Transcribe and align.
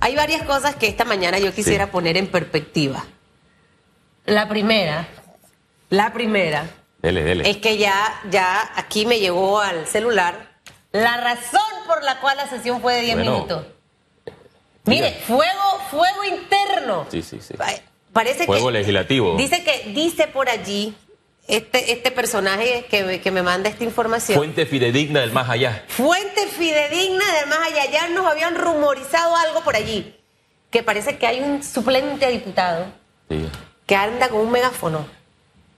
Hay 0.00 0.16
varias 0.16 0.42
cosas 0.42 0.74
que 0.74 0.88
esta 0.88 1.04
mañana 1.04 1.38
yo 1.38 1.54
quisiera 1.54 1.92
poner 1.92 2.16
en 2.16 2.26
perspectiva. 2.26 3.04
La 4.26 4.48
primera, 4.48 5.06
la 5.90 6.12
primera, 6.12 6.68
Dele, 7.00 7.22
dele. 7.22 7.48
es 7.48 7.58
que 7.58 7.78
ya, 7.78 8.20
ya 8.30 8.68
aquí 8.74 9.06
me 9.06 9.20
llegó 9.20 9.60
al 9.60 9.86
celular 9.86 10.58
la 10.92 11.16
razón 11.18 11.60
por 11.86 12.02
la 12.02 12.18
cual 12.20 12.36
la 12.36 12.48
sesión 12.48 12.80
fue 12.80 12.96
de 12.96 13.00
10 13.02 13.14
Bueno. 13.16 13.30
minutos. 13.32 13.66
Mire, 14.86 15.12
fuego, 15.26 15.80
fuego 15.90 16.24
interno. 16.24 17.06
Sí, 17.10 17.22
sí, 17.22 17.38
sí. 17.40 17.54
Pa- 17.54 17.66
Parece 18.12 18.44
Fuego 18.46 18.66
que 18.66 18.72
legislativo. 18.72 19.36
Dice 19.36 19.62
que 19.62 19.92
dice 19.92 20.26
por 20.26 20.48
allí 20.48 20.96
este 21.56 21.92
este 21.92 22.10
personaje 22.10 22.86
que, 22.90 23.20
que 23.20 23.30
me 23.30 23.42
manda 23.42 23.68
esta 23.68 23.84
información. 23.84 24.36
Fuente 24.38 24.66
fidedigna 24.66 25.20
del 25.20 25.32
más 25.32 25.48
allá. 25.48 25.84
Fuente 25.88 26.46
fidedigna 26.46 27.24
del 27.34 27.48
más 27.48 27.58
allá. 27.66 27.90
Ya 27.90 28.08
nos 28.08 28.26
habían 28.26 28.54
rumorizado 28.56 29.36
algo 29.36 29.60
por 29.62 29.76
allí. 29.76 30.14
Que 30.70 30.82
parece 30.82 31.18
que 31.18 31.26
hay 31.26 31.40
un 31.40 31.62
suplente 31.62 32.24
a 32.26 32.28
diputado 32.28 32.86
Sí. 33.28 33.46
que 33.86 33.94
anda 33.96 34.28
con 34.28 34.40
un 34.40 34.50
megáfono 34.50 35.06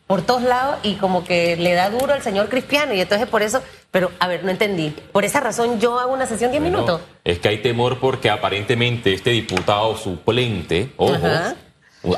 por 0.06 0.20
todos 0.22 0.42
lados 0.42 0.76
y 0.82 0.94
como 0.96 1.24
que 1.24 1.56
le 1.56 1.72
da 1.72 1.88
duro 1.88 2.12
al 2.12 2.22
señor 2.22 2.48
Cristiano. 2.50 2.92
Y 2.92 3.00
entonces 3.00 3.26
por 3.26 3.42
eso, 3.42 3.62
pero 3.90 4.10
a 4.18 4.28
ver, 4.28 4.44
no 4.44 4.50
entendí. 4.50 4.90
Por 5.12 5.24
esa 5.24 5.40
razón 5.40 5.80
yo 5.80 5.98
hago 5.98 6.12
una 6.12 6.26
sesión 6.26 6.50
10 6.50 6.62
Bueno, 6.62 6.78
minutos. 6.80 7.00
Es 7.24 7.38
que 7.38 7.48
hay 7.48 7.58
temor 7.62 7.98
porque 8.00 8.28
aparentemente 8.28 9.14
este 9.14 9.30
diputado 9.30 9.96
suplente, 9.96 10.90
ojo, 10.98 11.14
Ajá. 11.14 11.54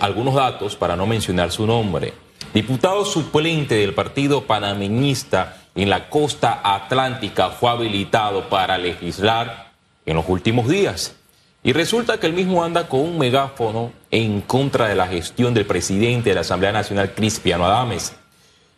algunos 0.00 0.34
datos 0.34 0.74
para 0.74 0.96
no 0.96 1.06
mencionar 1.06 1.52
su 1.52 1.66
nombre. 1.66 2.12
Diputado 2.52 3.04
suplente 3.04 3.76
del 3.76 3.94
partido 3.94 4.44
panameñista 4.44 5.56
en 5.74 5.90
la 5.90 6.08
costa 6.08 6.60
atlántica 6.62 7.50
fue 7.50 7.70
habilitado 7.70 8.48
para 8.48 8.78
legislar 8.78 9.72
en 10.06 10.16
los 10.16 10.28
últimos 10.28 10.68
días. 10.68 11.14
Y 11.62 11.72
resulta 11.72 12.20
que 12.20 12.26
el 12.26 12.34
mismo 12.34 12.62
anda 12.62 12.88
con 12.88 13.00
un 13.00 13.18
megáfono 13.18 13.92
en 14.10 14.42
contra 14.42 14.86
de 14.86 14.94
la 14.94 15.06
gestión 15.06 15.54
del 15.54 15.66
presidente 15.66 16.30
de 16.30 16.34
la 16.34 16.42
Asamblea 16.42 16.72
Nacional, 16.72 17.12
Cristiano 17.14 17.64
Adames. 17.64 18.14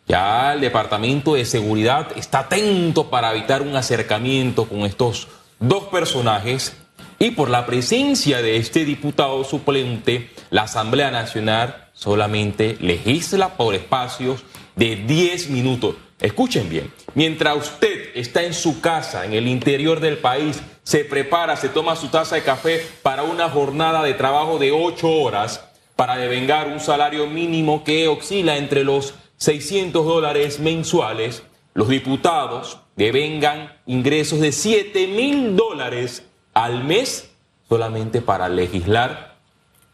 Ya 0.07 0.53
el 0.53 0.61
Departamento 0.61 1.33
de 1.33 1.43
Seguridad 1.43 2.07
está 2.15 2.39
atento 2.39 3.09
para 3.09 3.31
evitar 3.31 3.61
un 3.61 3.75
acercamiento 3.75 4.65
con 4.65 4.79
estos 4.79 5.27
dos 5.59 5.83
personajes 5.85 6.77
y 7.19 7.31
por 7.31 7.49
la 7.49 7.65
presencia 7.65 8.41
de 8.41 8.55
este 8.57 8.85
diputado 8.85 9.43
suplente, 9.43 10.29
la 10.49 10.63
Asamblea 10.63 11.11
Nacional 11.11 11.86
solamente 11.97 12.77
legisla 12.79 13.57
por 13.57 13.73
espacios 13.73 14.43
de 14.75 14.95
10 14.95 15.49
minutos. 15.49 15.95
Escuchen 16.21 16.69
bien, 16.69 16.91
mientras 17.15 17.57
usted 17.57 18.11
está 18.15 18.43
en 18.43 18.53
su 18.53 18.81
casa, 18.81 19.25
en 19.25 19.33
el 19.33 19.47
interior 19.47 19.99
del 19.99 20.17
país, 20.17 20.61
se 20.83 21.05
prepara, 21.05 21.55
se 21.55 21.69
toma 21.69 21.95
su 21.95 22.07
taza 22.07 22.35
de 22.35 22.43
café 22.43 22.85
para 23.01 23.23
una 23.23 23.49
jornada 23.49 24.03
de 24.03 24.13
trabajo 24.13 24.57
de 24.57 24.71
8 24.71 25.09
horas, 25.09 25.63
para 25.95 26.17
devengar 26.17 26.67
un 26.67 26.79
salario 26.79 27.27
mínimo 27.27 27.83
que 27.83 28.07
oscila 28.07 28.57
entre 28.57 28.83
los 28.83 29.15
600 29.37 30.05
dólares 30.05 30.59
mensuales, 30.59 31.43
los 31.73 31.89
diputados 31.89 32.79
devengan 32.95 33.75
ingresos 33.85 34.39
de 34.39 34.51
7 34.51 35.07
mil 35.07 35.55
dólares 35.55 36.23
al 36.53 36.83
mes 36.83 37.29
solamente 37.67 38.21
para 38.21 38.49
legislar 38.49 39.36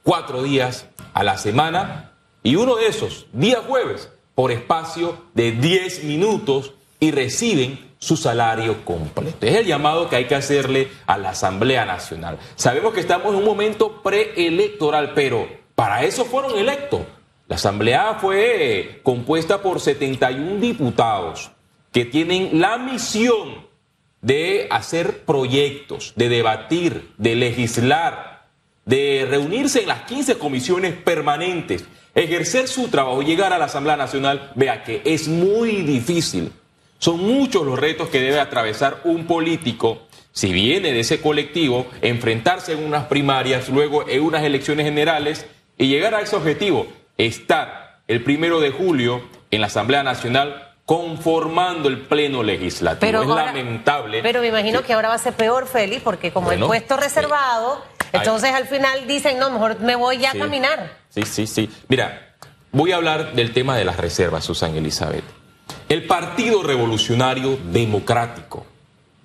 cuatro 0.04 0.44
días 0.44 0.88
a 1.14 1.24
la 1.24 1.38
semana 1.38 2.12
y 2.44 2.56
uno 2.58 2.76
de 2.76 2.88
esos, 2.88 3.26
día 3.32 3.62
jueves, 3.66 4.12
por 4.36 4.52
espacio 4.52 5.18
de 5.34 5.54
10 5.54 6.04
minutos 6.04 6.74
y 7.00 7.12
reciben 7.12 7.94
su 8.00 8.18
salario 8.18 8.84
completo. 8.84 9.46
Es 9.46 9.56
el 9.56 9.66
llamado 9.66 10.10
que 10.10 10.18
hay 10.18 10.26
que 10.26 10.36
hacerle 10.36 10.90
a 11.06 11.18
la 11.18 11.30
Asamblea 11.30 11.86
Nacional. 11.86 12.38
Sabemos 12.56 12.94
que 12.94 13.00
estamos 13.00 13.30
en 13.30 13.36
un 13.36 13.46
momento 13.46 14.02
preelectoral, 14.02 15.14
pero 15.14 15.48
para 15.76 16.04
eso 16.04 16.26
fueron 16.26 16.58
electos. 16.58 17.02
La 17.48 17.56
Asamblea 17.56 18.18
fue 18.20 19.00
compuesta 19.04 19.62
por 19.62 19.80
71 19.80 20.60
diputados 20.60 21.52
que 21.94 22.04
tienen 22.04 22.60
la 22.60 22.78
misión 22.78 23.68
de 24.22 24.68
hacer 24.72 25.24
proyectos, 25.26 26.14
de 26.16 26.30
debatir, 26.30 27.14
de 27.18 27.36
legislar, 27.36 28.33
de 28.86 29.26
reunirse 29.30 29.82
en 29.82 29.88
las 29.88 30.02
15 30.02 30.38
comisiones 30.38 30.94
permanentes, 30.94 31.86
ejercer 32.16 32.68
su 32.68 32.90
trabajo, 32.90 33.22
llegar 33.22 33.54
a 33.54 33.58
la 33.58 33.66
Asamblea 33.66 33.96
Nacional, 33.98 34.52
vea 34.56 34.84
que 34.84 35.02
es 35.06 35.28
muy 35.28 35.82
difícil. 35.84 36.52
Son 37.00 37.20
muchos 37.20 37.66
los 37.66 37.80
retos 37.80 38.10
que 38.10 38.20
debe 38.22 38.40
atravesar 38.40 39.02
un 39.04 39.26
político 39.26 40.04
si 40.32 40.52
viene 40.52 40.92
de 40.92 41.02
ese 41.02 41.22
colectivo, 41.22 41.86
enfrentarse 42.02 42.74
en 42.74 42.84
unas 42.84 43.06
primarias, 43.06 43.70
luego 43.70 44.08
en 44.10 44.22
unas 44.24 44.44
elecciones 44.44 44.86
generales 44.86 45.46
y 45.78 45.88
llegar 45.90 46.16
a 46.16 46.22
ese 46.22 46.36
objetivo, 46.36 46.88
estar 47.20 48.00
el 48.08 48.24
primero 48.24 48.60
de 48.60 48.72
julio 48.72 49.22
en 49.52 49.62
la 49.62 49.68
Asamblea 49.68 50.02
Nacional 50.02 50.70
conformando 50.86 51.88
el 51.88 52.00
pleno 52.02 52.44
legislativo. 52.44 53.00
Pero 53.00 53.22
es 53.24 53.30
ahora- 53.30 53.46
lamentable. 53.46 54.22
Pero 54.22 54.42
me 54.42 54.48
imagino 54.48 54.82
que- 54.82 54.88
que 54.88 54.94
ahora 54.94 55.10
va 55.10 55.16
a 55.16 55.20
ser 55.20 55.34
peor, 55.34 55.68
Félix, 55.68 56.02
porque 56.02 56.32
como 56.32 56.48
Bueno, 56.48 56.66
el 56.66 56.68
puesto 56.68 56.98
reservado, 56.98 57.76
hay- 57.76 57.93
entonces 58.14 58.52
al 58.54 58.68
final 58.68 59.08
dicen, 59.08 59.38
no, 59.40 59.50
mejor 59.50 59.80
me 59.82 59.96
voy 59.96 60.18
ya 60.18 60.32
Sí. 60.32 60.38
a 60.38 60.42
caminar. 60.42 60.92
Sí, 61.10 61.24
sí, 61.24 61.48
sí. 61.48 61.70
Mira, 61.90 62.36
voy 62.72 62.92
a 62.92 62.96
hablar 62.98 63.34
del 63.34 63.52
tema 63.54 63.76
de 63.78 63.86
las 63.86 63.98
reservas, 63.98 64.44
Susan 64.46 64.76
Elizabeth. 64.76 65.24
El 65.90 66.06
Partido 66.06 66.64
Revolucionario 66.64 67.58
Democrático, 67.72 68.66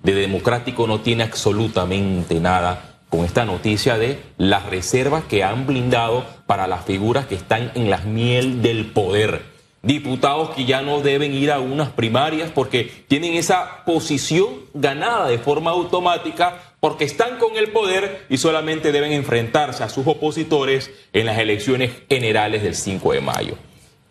de 0.03 0.13
democrático 0.13 0.87
no 0.87 0.99
tiene 1.01 1.23
absolutamente 1.23 2.39
nada 2.39 2.83
con 3.09 3.25
esta 3.25 3.43
noticia 3.43 3.97
de 3.97 4.21
las 4.37 4.65
reservas 4.67 5.23
que 5.23 5.43
han 5.43 5.65
blindado 5.65 6.25
para 6.45 6.67
las 6.67 6.85
figuras 6.85 7.25
que 7.25 7.35
están 7.35 7.71
en 7.75 7.89
las 7.89 8.05
miel 8.05 8.61
del 8.61 8.85
poder. 8.91 9.43
Diputados 9.81 10.51
que 10.51 10.65
ya 10.65 10.81
no 10.81 10.99
deben 10.99 11.33
ir 11.33 11.51
a 11.51 11.59
unas 11.59 11.89
primarias 11.89 12.51
porque 12.53 13.05
tienen 13.07 13.33
esa 13.33 13.83
posición 13.85 14.49
ganada 14.73 15.27
de 15.27 15.39
forma 15.39 15.71
automática 15.71 16.68
porque 16.79 17.05
están 17.05 17.37
con 17.37 17.57
el 17.57 17.71
poder 17.71 18.25
y 18.29 18.37
solamente 18.37 18.91
deben 18.91 19.11
enfrentarse 19.11 19.83
a 19.83 19.89
sus 19.89 20.07
opositores 20.07 20.91
en 21.13 21.25
las 21.25 21.37
elecciones 21.39 21.91
generales 22.09 22.63
del 22.63 22.75
5 22.75 23.13
de 23.13 23.21
mayo. 23.21 23.55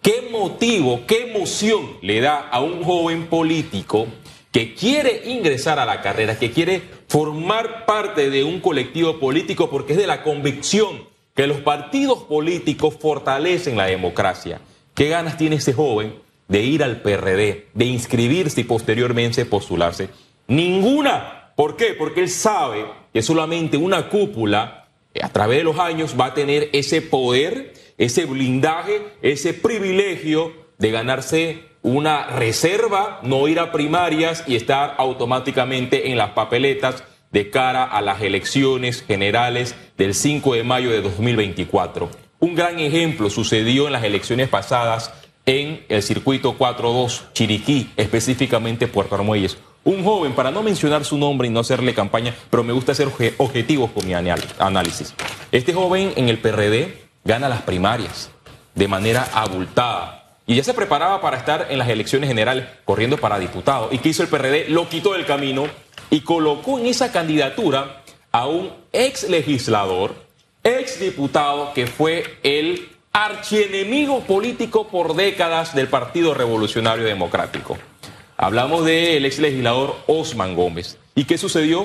¿Qué 0.02 0.28
motivo, 0.30 1.02
qué 1.06 1.30
emoción 1.30 1.98
le 2.02 2.20
da 2.20 2.38
a 2.38 2.60
un 2.60 2.84
joven 2.84 3.26
político 3.26 4.06
que 4.52 4.74
quiere 4.74 5.22
ingresar 5.26 5.78
a 5.78 5.86
la 5.86 6.00
carrera, 6.00 6.38
que 6.38 6.50
quiere 6.50 6.82
formar 7.08 7.84
parte 7.84 8.30
de 8.30 8.44
un 8.44 8.60
colectivo 8.60 9.18
político 9.18 9.70
porque 9.70 9.94
es 9.94 9.98
de 9.98 10.06
la 10.06 10.22
convicción 10.22 11.08
que 11.34 11.46
los 11.46 11.58
partidos 11.58 12.24
políticos 12.24 12.96
fortalecen 13.00 13.76
la 13.76 13.86
democracia? 13.86 14.60
¿Qué 14.94 15.08
ganas 15.08 15.36
tiene 15.36 15.56
ese 15.56 15.72
joven 15.72 16.14
de 16.48 16.62
ir 16.62 16.82
al 16.82 17.02
PRD, 17.02 17.68
de 17.74 17.84
inscribirse 17.84 18.60
y 18.60 18.64
posteriormente 18.64 19.44
postularse? 19.44 20.08
Ninguna. 20.46 21.37
¿Por 21.58 21.74
qué? 21.74 21.92
Porque 21.94 22.20
él 22.20 22.28
sabe 22.28 22.86
que 23.12 23.20
solamente 23.20 23.76
una 23.76 24.08
cúpula 24.08 24.86
eh, 25.12 25.18
a 25.24 25.32
través 25.32 25.58
de 25.58 25.64
los 25.64 25.80
años 25.80 26.14
va 26.18 26.26
a 26.26 26.34
tener 26.34 26.70
ese 26.72 27.02
poder, 27.02 27.74
ese 27.98 28.26
blindaje, 28.26 29.02
ese 29.22 29.54
privilegio 29.54 30.52
de 30.78 30.92
ganarse 30.92 31.64
una 31.82 32.28
reserva, 32.28 33.18
no 33.24 33.48
ir 33.48 33.58
a 33.58 33.72
primarias 33.72 34.44
y 34.46 34.54
estar 34.54 34.94
automáticamente 34.98 36.12
en 36.12 36.16
las 36.16 36.30
papeletas 36.30 37.02
de 37.32 37.50
cara 37.50 37.82
a 37.82 38.02
las 38.02 38.22
elecciones 38.22 39.02
generales 39.02 39.74
del 39.96 40.14
5 40.14 40.54
de 40.54 40.62
mayo 40.62 40.90
de 40.92 41.02
2024. 41.02 42.08
Un 42.38 42.54
gran 42.54 42.78
ejemplo 42.78 43.30
sucedió 43.30 43.88
en 43.88 43.94
las 43.94 44.04
elecciones 44.04 44.48
pasadas 44.48 45.12
en 45.48 45.82
el 45.88 46.02
circuito 46.02 46.58
4-2 46.58 47.32
Chiriquí, 47.32 47.88
específicamente 47.96 48.86
Puerto 48.86 49.14
Armuelles. 49.14 49.56
Un 49.82 50.04
joven, 50.04 50.34
para 50.34 50.50
no 50.50 50.62
mencionar 50.62 51.06
su 51.06 51.16
nombre 51.16 51.48
y 51.48 51.50
no 51.50 51.60
hacerle 51.60 51.94
campaña, 51.94 52.34
pero 52.50 52.62
me 52.62 52.74
gusta 52.74 52.94
ser 52.94 53.08
obje- 53.08 53.32
objetivos 53.38 53.90
con 53.92 54.06
mi 54.06 54.12
análisis. 54.12 55.14
Este 55.50 55.72
joven 55.72 56.12
en 56.16 56.28
el 56.28 56.36
PRD 56.38 56.98
gana 57.24 57.48
las 57.48 57.62
primarias 57.62 58.30
de 58.74 58.88
manera 58.88 59.26
abultada 59.32 60.34
y 60.46 60.54
ya 60.56 60.64
se 60.64 60.74
preparaba 60.74 61.22
para 61.22 61.38
estar 61.38 61.68
en 61.70 61.78
las 61.78 61.88
elecciones 61.88 62.28
generales 62.28 62.66
corriendo 62.84 63.16
para 63.16 63.38
diputado. 63.38 63.88
¿Y 63.90 63.98
qué 63.98 64.10
hizo 64.10 64.22
el 64.22 64.28
PRD? 64.28 64.68
Lo 64.68 64.86
quitó 64.90 65.14
del 65.14 65.24
camino 65.24 65.66
y 66.10 66.20
colocó 66.20 66.78
en 66.78 66.84
esa 66.86 67.10
candidatura 67.10 68.02
a 68.32 68.46
un 68.46 68.70
ex 68.92 69.30
legislador, 69.30 70.14
ex 70.62 71.00
diputado 71.00 71.72
que 71.72 71.86
fue 71.86 72.38
el 72.42 72.88
archienemigo 73.12 74.20
político 74.20 74.88
por 74.88 75.14
décadas 75.14 75.74
del 75.74 75.88
Partido 75.88 76.34
Revolucionario 76.34 77.04
Democrático. 77.04 77.78
Hablamos 78.36 78.84
del 78.84 79.24
ex 79.24 79.38
legislador 79.38 79.96
Osman 80.06 80.54
Gómez. 80.54 80.98
¿Y 81.14 81.24
qué 81.24 81.38
sucedió? 81.38 81.84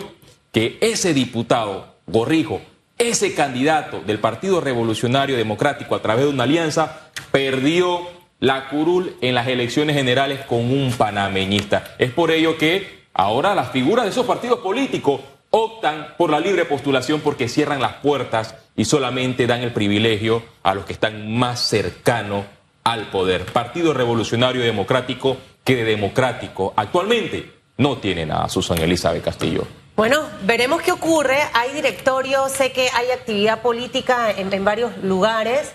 Que 0.52 0.78
ese 0.82 1.14
diputado, 1.14 1.96
Gorrijo, 2.06 2.62
ese 2.98 3.34
candidato 3.34 4.02
del 4.02 4.20
Partido 4.20 4.62
Revolucionario 4.62 5.36
Democrático 5.36 5.96
a 5.96 6.02
través 6.02 6.26
de 6.26 6.32
una 6.32 6.44
alianza, 6.44 7.10
perdió 7.32 8.02
la 8.40 8.70
curul 8.70 9.16
en 9.22 9.36
las 9.36 9.48
elecciones 9.48 9.96
generales 9.96 10.42
con 10.46 10.60
un 10.60 10.94
panameñista. 10.96 11.96
Es 11.98 12.12
por 12.12 12.30
ello 12.30 12.58
que 12.58 13.06
ahora 13.14 13.56
las 13.56 13.72
figuras 13.72 14.06
de 14.06 14.12
esos 14.12 14.26
partidos 14.26 14.60
políticos 14.60 15.22
optan 15.50 16.16
por 16.18 16.30
la 16.30 16.40
libre 16.40 16.66
postulación 16.66 17.22
porque 17.22 17.48
cierran 17.48 17.82
las 17.82 17.94
puertas 17.94 18.56
y 18.76 18.86
solamente 18.86 19.48
dan 19.48 19.62
el 19.62 19.72
privilegio 19.72 20.44
a 20.64 20.74
los 20.74 20.86
que 20.86 20.94
están 20.94 21.36
más 21.36 21.60
cercanos 21.68 22.46
al 22.84 23.10
poder. 23.10 23.46
Partido 23.46 23.94
Revolucionario 23.94 24.62
Democrático 24.62 25.38
que 25.64 25.76
de 25.76 25.84
democrático 25.84 26.74
actualmente 26.76 27.52
no 27.78 27.98
tiene 27.98 28.26
nada, 28.26 28.50
Susan 28.50 28.78
Elizabeth 28.80 29.24
Castillo. 29.24 29.66
Bueno, 29.96 30.28
veremos 30.44 30.82
qué 30.82 30.92
ocurre. 30.92 31.38
Hay 31.54 31.72
directorio, 31.72 32.50
sé 32.50 32.72
que 32.72 32.90
hay 32.94 33.12
actividad 33.12 33.62
política 33.62 34.32
en, 34.32 34.66
varios 34.66 34.98
lugares. 34.98 35.74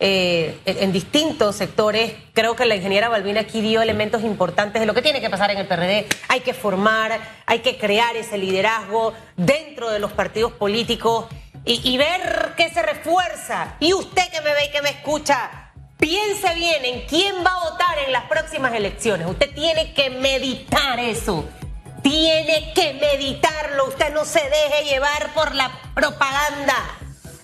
Eh, 0.00 0.56
en, 0.64 0.78
en, 0.84 0.92
distintos 0.92 1.56
sectores. 1.56 2.12
Creo 2.32 2.54
que 2.54 2.64
la 2.66 2.76
ingeniera 2.76 3.08
Balbina 3.08 3.40
aquí 3.40 3.60
dio 3.60 3.82
elementos 3.82 4.22
importantes 4.22 4.78
de 4.78 4.86
lo 4.86 4.94
que 4.94 5.02
tiene 5.02 5.20
que 5.20 5.28
pasar 5.28 5.50
en 5.50 5.58
el 5.58 5.66
PRD. 5.66 6.06
Hay 6.28 6.40
que 6.40 6.54
formar, 6.54 7.18
hay 7.46 7.58
que 7.58 7.78
crear 7.78 8.16
ese 8.16 8.38
liderazgo 8.38 9.12
dentro 9.36 9.90
de 9.90 9.98
los 9.98 10.12
partidos 10.12 10.52
políticos 10.52 11.26
y, 11.68 11.80
y 11.88 11.96
ver 11.98 12.54
qué 12.56 12.70
se 12.70 12.82
refuerza. 12.82 13.74
Y 13.80 13.92
usted 13.92 14.28
que 14.30 14.40
me 14.40 14.52
ve 14.54 14.64
y 14.66 14.70
que 14.70 14.82
me 14.82 14.90
escucha, 14.90 15.70
piense 15.98 16.54
bien 16.54 16.84
en 16.84 17.06
quién 17.06 17.36
va 17.44 17.50
a 17.52 17.70
votar 17.70 17.98
en 18.06 18.12
las 18.12 18.24
próximas 18.24 18.72
elecciones. 18.74 19.26
Usted 19.28 19.52
tiene 19.54 19.92
que 19.94 20.10
meditar 20.10 20.98
eso. 20.98 21.44
Tiene 22.02 22.72
que 22.74 22.94
meditarlo. 22.94 23.86
Usted 23.88 24.12
no 24.14 24.24
se 24.24 24.40
deje 24.40 24.84
llevar 24.84 25.32
por 25.34 25.54
la 25.54 25.70
propaganda. 25.94 26.74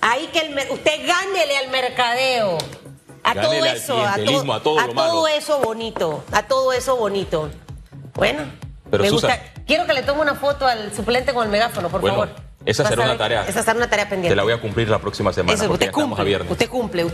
Ahí 0.00 0.28
que 0.32 0.40
el, 0.40 0.70
usted 0.70 1.06
gánele 1.06 1.58
al 1.58 1.68
mercadeo. 1.70 2.58
A 3.24 3.32
Gánele 3.34 3.56
todo 3.58 3.64
eso, 3.66 4.06
a, 4.06 4.12
clientelismo, 4.14 4.60
to- 4.60 4.78
a 4.78 4.86
todo 4.88 5.24
a 5.26 5.32
eso 5.32 5.58
bonito, 5.60 6.24
a 6.30 6.42
todo 6.42 6.72
eso 6.74 6.96
bonito. 6.96 7.50
Bueno, 8.14 8.44
Pero, 8.90 9.02
me 9.02 9.08
Susan- 9.08 9.30
gusta. 9.30 9.62
Quiero 9.66 9.86
que 9.86 9.94
le 9.94 10.02
tome 10.02 10.20
una 10.20 10.34
foto 10.34 10.66
al 10.66 10.94
suplente 10.94 11.32
con 11.32 11.44
el 11.44 11.50
megáfono, 11.50 11.88
por 11.88 12.02
Bueno, 12.02 12.18
favor. 12.18 12.43
Esa 12.66 12.88
será 12.88 13.04
una 13.04 13.16
tarea. 13.18 13.44
Esa 13.46 13.62
será 13.62 13.76
una 13.76 13.88
tarea 13.88 14.08
pendiente. 14.08 14.30
Te 14.30 14.36
la 14.36 14.42
voy 14.42 14.52
a 14.52 14.60
cumplir 14.60 14.88
la 14.88 14.98
próxima 14.98 15.32
semana 15.32 15.54
Eso, 15.54 15.64
porque 15.68 15.74
usted 15.74 15.86
ya 15.86 15.90
estamos 15.90 16.12
a 16.12 16.22
cumple, 16.22 16.24
viernes. 16.24 16.50
usted 16.50 16.68
cumple, 16.68 17.04
usted 17.04 17.12